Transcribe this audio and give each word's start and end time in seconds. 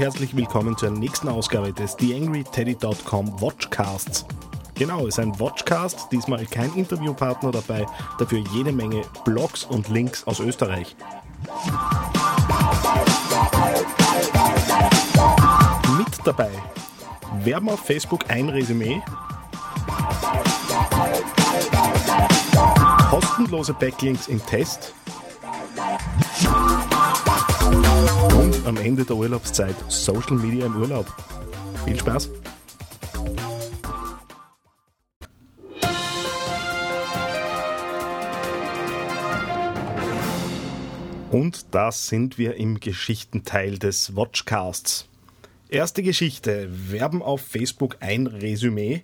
Herzlich 0.00 0.34
willkommen 0.34 0.78
zur 0.78 0.88
nächsten 0.88 1.28
Ausgabe 1.28 1.74
des 1.74 1.94
TheAngryTeddy.com 1.94 3.38
Watchcasts. 3.42 4.24
Genau, 4.74 5.02
es 5.02 5.08
ist 5.08 5.18
ein 5.18 5.38
Watchcast, 5.38 6.10
diesmal 6.10 6.46
kein 6.46 6.72
Interviewpartner 6.72 7.50
dabei, 7.50 7.84
dafür 8.18 8.38
jede 8.54 8.72
Menge 8.72 9.02
Blogs 9.26 9.64
und 9.64 9.90
Links 9.90 10.26
aus 10.26 10.40
Österreich. 10.40 10.96
Mit 15.98 16.08
dabei 16.24 16.50
Werben 17.44 17.68
auf 17.68 17.80
Facebook 17.80 18.24
ein 18.28 18.48
Resümee, 18.48 19.02
kostenlose 23.10 23.74
Backlinks 23.74 24.28
im 24.28 24.44
Test 24.46 24.94
und 28.34 28.66
am 28.66 28.76
Ende 28.76 29.04
der 29.04 29.16
Urlaubszeit 29.16 29.74
Social 29.88 30.36
Media 30.36 30.66
im 30.66 30.76
Urlaub. 30.76 31.06
Viel 31.84 31.98
Spaß! 31.98 32.30
Und 41.30 41.66
da 41.72 41.92
sind 41.92 42.38
wir 42.38 42.56
im 42.56 42.80
Geschichtenteil 42.80 43.78
des 43.78 44.16
Watchcasts. 44.16 45.08
Erste 45.68 46.02
Geschichte: 46.02 46.68
Werben 46.90 47.22
auf 47.22 47.40
Facebook 47.40 47.98
ein 48.00 48.26
Resümee. 48.26 49.02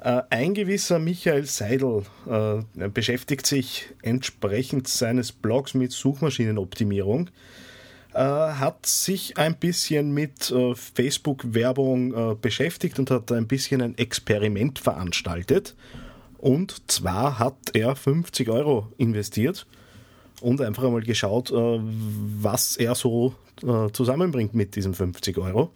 Äh, 0.00 0.22
ein 0.30 0.54
gewisser 0.54 0.98
Michael 0.98 1.46
Seidel 1.46 2.02
äh, 2.28 2.88
beschäftigt 2.88 3.46
sich 3.46 3.88
entsprechend 4.02 4.86
seines 4.86 5.32
Blogs 5.32 5.74
mit 5.74 5.92
Suchmaschinenoptimierung, 5.92 7.30
äh, 8.14 8.18
hat 8.18 8.86
sich 8.86 9.38
ein 9.38 9.56
bisschen 9.56 10.12
mit 10.12 10.50
äh, 10.50 10.74
Facebook-Werbung 10.74 12.32
äh, 12.32 12.34
beschäftigt 12.34 12.98
und 12.98 13.10
hat 13.10 13.30
ein 13.32 13.46
bisschen 13.46 13.82
ein 13.82 13.96
Experiment 13.98 14.78
veranstaltet. 14.78 15.74
Und 16.38 16.90
zwar 16.90 17.38
hat 17.38 17.56
er 17.72 17.94
50 17.94 18.48
Euro 18.48 18.88
investiert 18.98 19.66
und 20.40 20.60
einfach 20.60 20.84
einmal 20.84 21.02
geschaut, 21.02 21.50
äh, 21.50 21.54
was 21.54 22.76
er 22.76 22.94
so 22.94 23.34
zusammenbringt 23.92 24.54
mit 24.54 24.74
diesen 24.74 24.92
50 24.92 25.38
Euro 25.38 25.70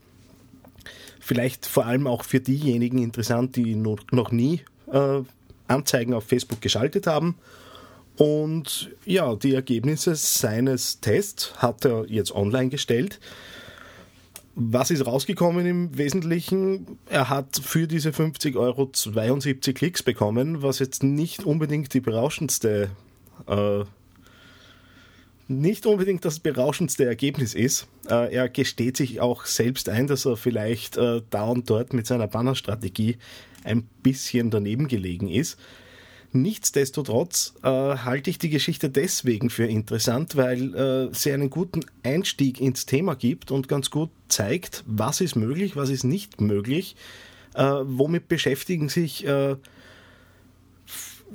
vielleicht 1.26 1.66
vor 1.66 1.86
allem 1.86 2.06
auch 2.06 2.22
für 2.22 2.38
diejenigen 2.38 2.98
interessant, 2.98 3.56
die 3.56 3.74
noch 3.74 4.30
nie 4.30 4.60
äh, 4.92 5.22
Anzeigen 5.66 6.14
auf 6.14 6.24
Facebook 6.24 6.60
geschaltet 6.60 7.08
haben. 7.08 7.34
Und 8.16 8.90
ja, 9.04 9.34
die 9.34 9.54
Ergebnisse 9.54 10.14
seines 10.14 11.00
Tests 11.00 11.54
hat 11.58 11.84
er 11.84 12.06
jetzt 12.08 12.34
online 12.34 12.70
gestellt. 12.70 13.20
Was 14.54 14.90
ist 14.90 15.04
rausgekommen 15.04 15.66
im 15.66 15.98
Wesentlichen? 15.98 16.98
Er 17.10 17.28
hat 17.28 17.60
für 17.62 17.86
diese 17.86 18.14
50 18.14 18.56
Euro 18.56 18.90
72 18.90 19.74
Klicks 19.74 20.02
bekommen, 20.02 20.62
was 20.62 20.78
jetzt 20.78 21.02
nicht 21.02 21.44
unbedingt 21.44 21.92
die 21.92 22.00
berauschendste 22.00 22.88
äh, 23.46 23.84
nicht 25.48 25.86
unbedingt 25.86 26.24
das 26.24 26.40
berauschendste 26.40 27.04
Ergebnis 27.04 27.54
ist. 27.54 27.86
Äh, 28.08 28.34
er 28.34 28.48
gesteht 28.48 28.96
sich 28.96 29.20
auch 29.20 29.44
selbst 29.44 29.88
ein, 29.88 30.06
dass 30.06 30.24
er 30.24 30.36
vielleicht 30.36 30.96
äh, 30.96 31.22
da 31.30 31.44
und 31.44 31.70
dort 31.70 31.92
mit 31.92 32.06
seiner 32.06 32.26
Bannerstrategie 32.26 33.16
ein 33.62 33.84
bisschen 34.02 34.50
daneben 34.50 34.88
gelegen 34.88 35.28
ist. 35.28 35.58
Nichtsdestotrotz 36.32 37.54
äh, 37.62 37.68
halte 37.68 38.30
ich 38.30 38.38
die 38.38 38.50
Geschichte 38.50 38.90
deswegen 38.90 39.50
für 39.50 39.66
interessant, 39.66 40.36
weil 40.36 40.74
äh, 40.74 41.08
sie 41.14 41.32
einen 41.32 41.50
guten 41.50 41.80
Einstieg 42.02 42.60
ins 42.60 42.86
Thema 42.86 43.14
gibt 43.14 43.50
und 43.50 43.68
ganz 43.68 43.90
gut 43.90 44.10
zeigt, 44.28 44.84
was 44.86 45.20
ist 45.20 45.36
möglich, 45.36 45.76
was 45.76 45.90
ist 45.90 46.04
nicht 46.04 46.40
möglich, 46.40 46.96
äh, 47.54 47.62
womit 47.62 48.28
beschäftigen 48.28 48.88
sich 48.88 49.26
äh, 49.26 49.56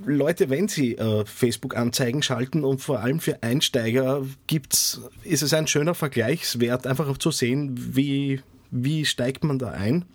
Leute, 0.05 0.49
wenn 0.49 0.67
sie 0.67 0.95
äh, 0.95 1.25
Facebook-Anzeigen 1.25 2.21
schalten 2.21 2.63
und 2.63 2.79
vor 2.79 2.99
allem 2.99 3.19
für 3.19 3.43
Einsteiger 3.43 4.25
gibt's, 4.47 5.01
ist 5.23 5.43
es 5.43 5.53
ein 5.53 5.67
schöner 5.67 5.93
Vergleichswert, 5.93 6.87
einfach 6.87 7.17
zu 7.17 7.31
sehen, 7.31 7.95
wie, 7.95 8.41
wie 8.71 9.05
steigt 9.05 9.43
man 9.43 9.59
da 9.59 9.71
ein. 9.71 10.05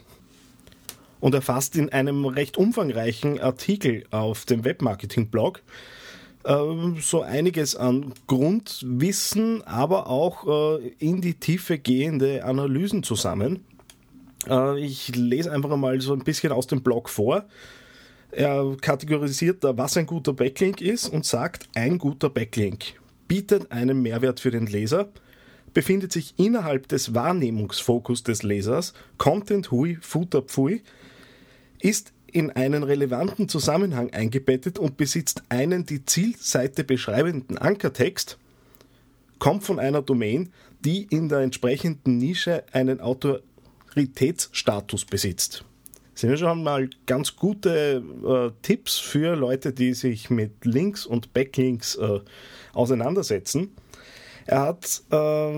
Und 1.18 1.34
er 1.34 1.42
fasst 1.42 1.74
in 1.74 1.88
einem 1.88 2.24
recht 2.24 2.56
umfangreichen 2.56 3.40
Artikel 3.40 4.04
auf 4.12 4.44
dem 4.44 4.64
Webmarketing-Blog 4.64 5.62
so 6.44 7.22
einiges 7.22 7.76
an 7.76 8.14
Grundwissen, 8.26 9.62
aber 9.66 10.06
auch 10.06 10.78
in 10.98 11.20
die 11.20 11.34
Tiefe 11.34 11.78
gehende 11.78 12.44
Analysen 12.44 13.02
zusammen. 13.02 13.64
Ich 14.76 15.14
lese 15.14 15.52
einfach 15.52 15.76
mal 15.76 16.00
so 16.00 16.14
ein 16.14 16.24
bisschen 16.24 16.52
aus 16.52 16.66
dem 16.66 16.82
Blog 16.82 17.10
vor. 17.10 17.44
Er 18.30 18.76
kategorisiert 18.80 19.64
da, 19.64 19.76
was 19.76 19.96
ein 19.96 20.06
guter 20.06 20.32
Backlink 20.32 20.80
ist 20.80 21.08
und 21.08 21.24
sagt, 21.24 21.68
ein 21.74 21.98
guter 21.98 22.30
Backlink 22.30 22.94
bietet 23.26 23.72
einen 23.72 24.02
Mehrwert 24.02 24.40
für 24.40 24.50
den 24.50 24.66
Leser, 24.66 25.08
befindet 25.74 26.12
sich 26.12 26.34
innerhalb 26.38 26.88
des 26.88 27.14
Wahrnehmungsfokus 27.14 28.22
des 28.22 28.42
Lesers, 28.42 28.94
Content 29.16 29.70
hui, 29.70 29.98
Futter 30.00 30.42
pfui, 30.42 30.82
ist 31.80 32.12
in 32.32 32.50
einen 32.50 32.82
relevanten 32.82 33.48
Zusammenhang 33.48 34.12
eingebettet 34.12 34.78
und 34.78 34.96
besitzt 34.96 35.42
einen 35.48 35.86
die 35.86 36.04
Zielseite 36.04 36.84
beschreibenden 36.84 37.58
Ankertext, 37.58 38.38
kommt 39.38 39.64
von 39.64 39.78
einer 39.78 40.02
Domain, 40.02 40.52
die 40.84 41.06
in 41.10 41.28
der 41.28 41.40
entsprechenden 41.40 42.18
Nische 42.18 42.64
einen 42.72 43.00
Autoritätsstatus 43.00 45.04
besitzt. 45.04 45.64
Das 46.12 46.22
sind 46.22 46.30
ja 46.30 46.36
schon 46.36 46.64
mal 46.64 46.90
ganz 47.06 47.36
gute 47.36 48.02
äh, 48.24 48.50
Tipps 48.62 48.98
für 48.98 49.36
Leute, 49.36 49.72
die 49.72 49.94
sich 49.94 50.30
mit 50.30 50.64
Links 50.64 51.06
und 51.06 51.32
Backlinks 51.32 51.94
äh, 51.94 52.18
auseinandersetzen. 52.72 53.70
Er 54.46 54.62
hat 54.62 55.02
äh, 55.12 55.52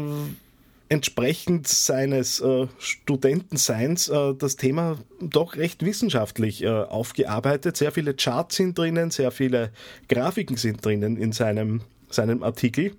entsprechend 0.90 1.68
seines 1.68 2.40
äh, 2.40 2.66
Studentenseins 2.78 4.08
äh, 4.08 4.34
das 4.34 4.56
Thema 4.56 4.98
doch 5.20 5.56
recht 5.56 5.84
wissenschaftlich 5.84 6.62
äh, 6.62 6.68
aufgearbeitet. 6.68 7.76
Sehr 7.76 7.92
viele 7.92 8.12
Charts 8.12 8.56
sind 8.56 8.76
drinnen, 8.76 9.10
sehr 9.12 9.30
viele 9.30 9.70
Grafiken 10.08 10.56
sind 10.56 10.84
drinnen 10.84 11.16
in 11.16 11.30
seinem, 11.30 11.82
seinem 12.10 12.42
Artikel. 12.42 12.92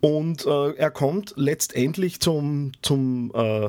Und 0.00 0.46
äh, 0.46 0.72
er 0.72 0.90
kommt 0.90 1.34
letztendlich 1.36 2.18
zum, 2.20 2.72
zum, 2.80 3.30
äh, 3.34 3.68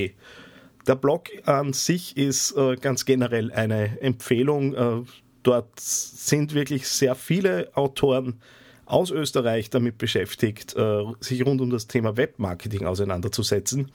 Der 0.87 0.95
Blog 0.95 1.29
an 1.45 1.73
sich 1.73 2.17
ist 2.17 2.57
äh, 2.57 2.75
ganz 2.75 3.05
generell 3.05 3.51
eine 3.51 4.01
Empfehlung. 4.01 4.73
Äh, 4.73 5.03
dort 5.43 5.79
sind 5.79 6.53
wirklich 6.53 6.87
sehr 6.87 7.15
viele 7.15 7.71
Autoren 7.75 8.41
aus 8.85 9.09
Österreich 9.09 9.69
damit 9.69 9.97
beschäftigt, 9.97 10.75
äh, 10.75 11.03
sich 11.19 11.45
rund 11.45 11.61
um 11.61 11.69
das 11.69 11.87
Thema 11.87 12.17
Webmarketing 12.17 12.85
auseinanderzusetzen. 12.85 13.91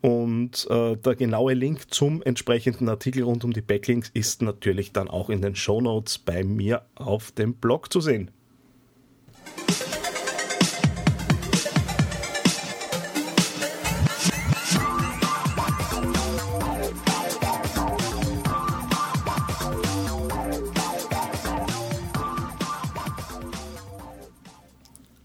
Und 0.00 0.66
äh, 0.70 0.96
der 0.96 1.14
genaue 1.14 1.54
Link 1.54 1.92
zum 1.92 2.22
entsprechenden 2.22 2.88
Artikel 2.88 3.22
rund 3.22 3.42
um 3.42 3.52
die 3.52 3.62
Backlinks 3.62 4.10
ist 4.12 4.42
natürlich 4.42 4.92
dann 4.92 5.08
auch 5.08 5.30
in 5.30 5.40
den 5.40 5.56
Show 5.56 5.80
Notes 5.80 6.18
bei 6.18 6.44
mir 6.44 6.82
auf 6.94 7.32
dem 7.32 7.54
Blog 7.54 7.92
zu 7.92 8.00
sehen. 8.00 8.30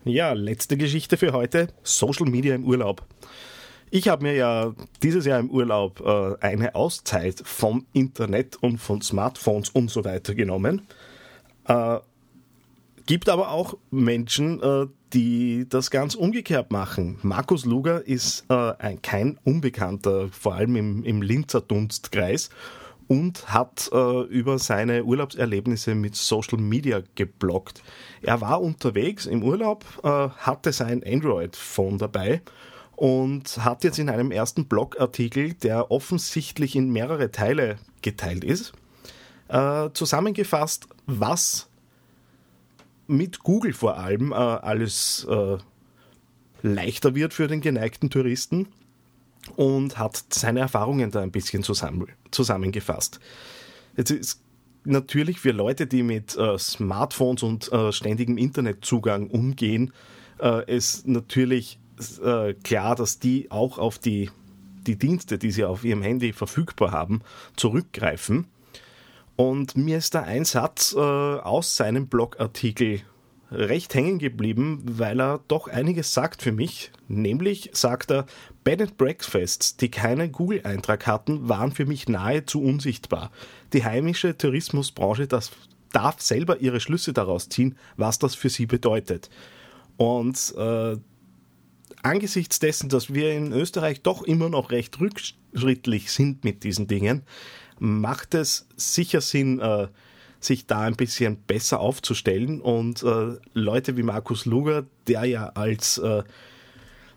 Ja, 0.09 0.33
letzte 0.33 0.75
Geschichte 0.75 1.17
für 1.17 1.33
heute. 1.33 1.67
Social 1.83 2.27
Media 2.27 2.55
im 2.55 2.65
Urlaub. 2.65 3.05
Ich 3.91 4.07
habe 4.07 4.23
mir 4.23 4.33
ja 4.33 4.73
dieses 5.03 5.25
Jahr 5.25 5.39
im 5.39 5.51
Urlaub 5.51 6.01
äh, 6.01 6.35
eine 6.43 6.73
Auszeit 6.73 7.43
vom 7.45 7.85
Internet 7.93 8.55
und 8.55 8.79
von 8.79 9.01
Smartphones 9.01 9.69
und 9.69 9.91
so 9.91 10.03
weiter 10.03 10.33
genommen. 10.33 10.87
Äh, 11.65 11.99
gibt 13.05 13.29
aber 13.29 13.51
auch 13.51 13.77
Menschen, 13.91 14.63
äh, 14.63 14.87
die 15.13 15.67
das 15.69 15.91
ganz 15.91 16.15
umgekehrt 16.15 16.71
machen. 16.71 17.19
Markus 17.21 17.65
Luger 17.65 18.05
ist 18.05 18.45
äh, 18.49 18.73
ein, 18.79 19.03
kein 19.03 19.37
Unbekannter, 19.43 20.29
vor 20.29 20.55
allem 20.55 20.75
im, 20.75 21.03
im 21.03 21.21
Linzer 21.21 21.61
Dunstkreis 21.61 22.49
und 23.09 23.51
hat 23.51 23.89
äh, 23.91 24.21
über 24.25 24.59
seine 24.59 25.03
Urlaubserlebnisse 25.03 25.95
mit 25.95 26.15
Social 26.15 26.59
Media 26.59 27.01
geblockt. 27.15 27.81
Er 28.21 28.39
war 28.39 28.61
unterwegs 28.61 29.25
im 29.25 29.41
Urlaub, 29.43 29.83
äh, 30.03 30.07
hatte 30.07 30.71
sein 30.71 31.03
Android-Phone 31.03 31.97
dabei 31.97 32.43
und 32.95 33.65
hat 33.65 33.83
jetzt 33.83 33.97
in 33.97 34.09
einem 34.09 34.29
ersten 34.31 34.65
Blogartikel, 34.67 35.53
der 35.55 35.89
offensichtlich 35.89 36.75
in 36.75 36.91
mehrere 36.91 37.31
Teile 37.31 37.77
geteilt 38.03 38.43
ist, 38.43 38.73
äh, 39.47 39.89
zusammengefasst, 39.91 40.87
was 41.07 41.67
mit 43.07 43.39
Google 43.39 43.73
vor 43.73 43.97
allem 43.97 44.33
äh, 44.33 44.35
alles 44.35 45.25
äh, 45.27 45.57
leichter 46.61 47.15
wird 47.15 47.33
für 47.33 47.47
den 47.47 47.61
geneigten 47.61 48.11
Touristen 48.11 48.67
und 49.55 49.97
hat 49.97 50.23
seine 50.29 50.59
Erfahrungen 50.59 51.11
da 51.11 51.21
ein 51.21 51.31
bisschen 51.31 51.63
zusammen, 51.63 52.07
zusammengefasst. 52.31 53.19
Jetzt 53.97 54.11
ist 54.11 54.41
natürlich 54.83 55.39
für 55.39 55.51
Leute, 55.51 55.87
die 55.87 56.03
mit 56.03 56.35
äh, 56.37 56.57
Smartphones 56.57 57.43
und 57.43 57.71
äh, 57.71 57.91
ständigem 57.91 58.37
Internetzugang 58.37 59.27
umgehen, 59.27 59.93
äh, 60.41 60.73
ist 60.73 61.07
natürlich 61.07 61.79
äh, 62.23 62.53
klar, 62.53 62.95
dass 62.95 63.19
die 63.19 63.51
auch 63.51 63.77
auf 63.77 63.99
die, 63.99 64.29
die 64.87 64.97
Dienste, 64.97 65.37
die 65.37 65.51
sie 65.51 65.65
auf 65.65 65.83
ihrem 65.83 66.01
Handy 66.01 66.33
verfügbar 66.33 66.91
haben, 66.91 67.21
zurückgreifen. 67.55 68.47
Und 69.35 69.77
mir 69.77 69.97
ist 69.97 70.15
da 70.15 70.23
ein 70.23 70.45
Satz 70.45 70.93
äh, 70.93 70.99
aus 70.99 71.75
seinem 71.75 72.07
Blogartikel 72.07 73.01
recht 73.51 73.93
hängen 73.95 74.19
geblieben, 74.19 74.83
weil 74.85 75.19
er 75.19 75.39
doch 75.47 75.67
einiges 75.67 76.13
sagt 76.13 76.41
für 76.41 76.51
mich. 76.51 76.91
Nämlich 77.09 77.71
sagt 77.73 78.11
er, 78.11 78.27
and 78.67 78.97
Breakfasts, 78.97 79.75
die 79.75 79.89
keinen 79.89 80.31
Google-Eintrag 80.31 81.07
hatten, 81.07 81.49
waren 81.49 81.71
für 81.71 81.87
mich 81.87 82.07
nahezu 82.07 82.61
unsichtbar. 82.61 83.31
Die 83.73 83.83
heimische 83.83 84.37
Tourismusbranche 84.37 85.27
darf 85.27 86.21
selber 86.21 86.61
ihre 86.61 86.79
Schlüsse 86.79 87.11
daraus 87.11 87.49
ziehen, 87.49 87.75
was 87.97 88.19
das 88.19 88.35
für 88.35 88.49
sie 88.49 88.67
bedeutet. 88.67 89.31
Und 89.97 90.53
äh, 90.55 90.97
angesichts 92.03 92.59
dessen, 92.59 92.89
dass 92.89 93.11
wir 93.11 93.33
in 93.33 93.53
Österreich 93.53 94.03
doch 94.03 94.21
immer 94.21 94.49
noch 94.49 94.69
recht 94.69 94.99
rückschrittlich 94.99 96.11
sind 96.11 96.43
mit 96.43 96.63
diesen 96.63 96.87
Dingen, 96.87 97.23
macht 97.79 98.35
es 98.35 98.67
sicher 98.77 99.21
Sinn, 99.21 99.59
äh, 99.59 99.87
sich 100.39 100.67
da 100.67 100.81
ein 100.81 100.95
bisschen 100.95 101.37
besser 101.37 101.79
aufzustellen 101.79 102.61
und 102.61 103.01
äh, 103.01 103.37
Leute 103.53 103.97
wie 103.97 104.03
Markus 104.03 104.45
Luger, 104.45 104.85
der 105.07 105.25
ja 105.25 105.47
als 105.49 105.97
äh, 105.97 106.23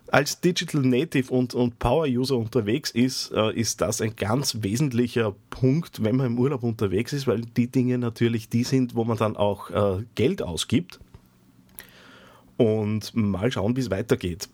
als 0.08 0.40
Digital 0.40 0.80
Native 0.82 1.32
und, 1.32 1.54
und 1.54 1.78
Power-User 1.78 2.36
unterwegs 2.36 2.90
ist, 2.90 3.30
äh, 3.32 3.54
ist 3.54 3.80
das 3.80 4.00
ein 4.00 4.16
ganz 4.16 4.58
wesentlicher 4.60 5.34
Punkt, 5.50 6.02
wenn 6.04 6.16
man 6.16 6.26
im 6.26 6.38
Urlaub 6.38 6.62
unterwegs 6.62 7.12
ist, 7.12 7.26
weil 7.26 7.42
die 7.42 7.68
Dinge 7.68 7.98
natürlich 7.98 8.48
die 8.48 8.64
sind, 8.64 8.94
wo 8.94 9.04
man 9.04 9.16
dann 9.16 9.36
auch 9.36 9.70
äh, 9.70 10.04
Geld 10.14 10.42
ausgibt. 10.42 11.00
Und 12.58 13.14
mal 13.14 13.50
schauen, 13.50 13.74
wie 13.76 13.80
es 13.80 13.90
weitergeht. 13.90 14.48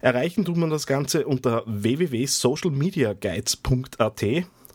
Erreichen 0.00 0.44
tut 0.44 0.56
man 0.56 0.70
das 0.70 0.86
Ganze 0.86 1.26
unter 1.26 1.64
www.socialmediaguides.at. 1.66 4.24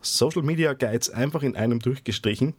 Social 0.02 0.42
Media 0.42 0.74
Guides 0.74 1.12
einfach 1.12 1.44
in 1.44 1.56
einem 1.56 1.80
durchgestrichen 1.80 2.56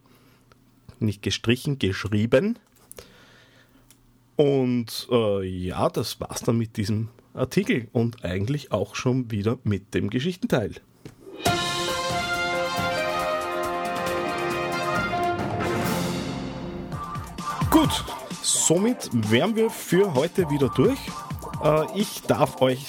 nicht 1.03 1.21
gestrichen, 1.21 1.77
geschrieben. 1.77 2.57
Und 4.35 5.07
äh, 5.11 5.45
ja, 5.45 5.89
das 5.89 6.19
war's 6.19 6.41
dann 6.41 6.57
mit 6.57 6.77
diesem 6.77 7.09
Artikel 7.33 7.87
und 7.91 8.23
eigentlich 8.23 8.71
auch 8.71 8.95
schon 8.95 9.31
wieder 9.31 9.57
mit 9.63 9.93
dem 9.93 10.09
Geschichtenteil. 10.09 10.75
Gut, 17.69 18.03
somit 18.41 19.09
wären 19.31 19.55
wir 19.55 19.69
für 19.69 20.13
heute 20.13 20.49
wieder 20.49 20.69
durch. 20.69 20.99
Äh, 21.63 21.99
ich 21.99 22.21
darf 22.21 22.61
euch 22.61 22.85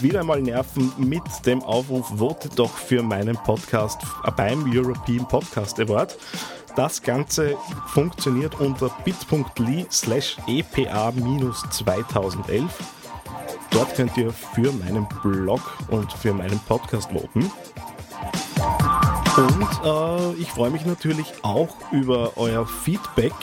wieder 0.00 0.20
einmal 0.20 0.40
nerven 0.40 0.90
mit 0.96 1.22
dem 1.44 1.62
Aufruf, 1.62 2.18
votet 2.18 2.58
doch 2.58 2.72
für 2.72 3.02
meinen 3.02 3.36
Podcast 3.36 4.00
beim 4.36 4.64
European 4.72 5.28
Podcast 5.28 5.78
Award. 5.80 6.16
Das 6.74 7.02
Ganze 7.02 7.56
funktioniert 7.88 8.58
unter 8.60 8.88
bit.ly 9.04 9.86
slash 9.90 10.38
epa-2011. 10.46 12.70
Dort 13.76 13.94
könnt 13.94 14.16
ihr 14.16 14.32
für 14.32 14.72
meinen 14.72 15.06
Blog 15.22 15.60
und 15.88 16.10
für 16.10 16.32
meinen 16.32 16.58
Podcast 16.60 17.10
voten. 17.12 17.52
Und 19.36 19.68
äh, 19.84 20.32
ich 20.40 20.48
freue 20.50 20.70
mich 20.70 20.86
natürlich 20.86 21.26
auch 21.42 21.76
über 21.92 22.32
euer 22.36 22.66
Feedback. 22.66 23.34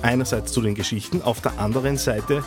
Einerseits 0.00 0.52
zu 0.52 0.62
den 0.62 0.74
Geschichten, 0.74 1.20
auf 1.20 1.42
der 1.42 1.60
anderen 1.60 1.98
Seite 1.98 2.42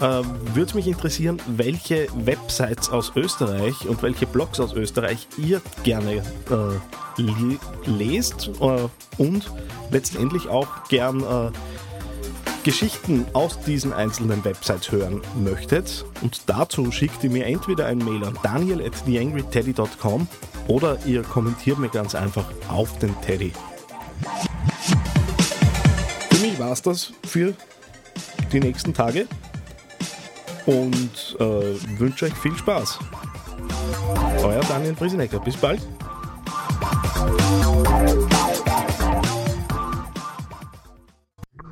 äh, 0.00 0.22
würde 0.54 0.74
mich 0.74 0.88
interessieren, 0.88 1.40
welche 1.46 2.08
Websites 2.16 2.90
aus 2.90 3.12
Österreich 3.14 3.86
und 3.88 4.02
welche 4.02 4.26
Blogs 4.26 4.58
aus 4.58 4.72
Österreich 4.72 5.28
ihr 5.38 5.62
gerne 5.84 6.24
äh, 6.50 7.22
lest 7.86 8.50
äh, 8.60 8.88
und 9.18 9.52
letztendlich 9.92 10.48
auch 10.48 10.88
gern 10.88 11.20
äh, 11.20 11.52
Geschichten 12.66 13.24
aus 13.32 13.60
diesen 13.60 13.92
einzelnen 13.92 14.44
Websites 14.44 14.90
hören 14.90 15.22
möchtet. 15.36 16.04
Und 16.20 16.40
dazu 16.46 16.90
schickt 16.90 17.22
ihr 17.22 17.30
mir 17.30 17.46
entweder 17.46 17.86
ein 17.86 17.98
Mail 17.98 18.24
an 18.24 18.36
daniel 18.42 18.84
at 18.84 19.04
theangryteddy.com 19.04 20.26
oder 20.66 20.98
ihr 21.06 21.22
kommentiert 21.22 21.78
mir 21.78 21.88
ganz 21.88 22.16
einfach 22.16 22.44
auf 22.66 22.98
den 22.98 23.14
Teddy. 23.20 23.52
Für 26.28 26.44
mich 26.44 26.58
war 26.58 26.72
es 26.72 26.82
das 26.82 27.12
für 27.24 27.54
die 28.50 28.58
nächsten 28.58 28.92
Tage 28.92 29.28
und 30.66 31.36
äh, 31.38 32.00
wünsche 32.00 32.24
euch 32.24 32.34
viel 32.34 32.56
Spaß. 32.56 32.98
Euer 34.42 34.60
Daniel 34.62 34.96
Friesenecker. 34.96 35.38
Bis 35.38 35.56
bald. 35.56 35.80